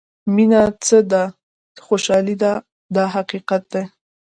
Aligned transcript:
مینه 0.33 0.61
څه 0.85 0.97
ده 1.11 1.23
خوشالۍ 1.85 2.35
ده 2.43 2.53
دا 2.95 3.03
حقیقت 3.15 3.63
دی. 3.73 3.83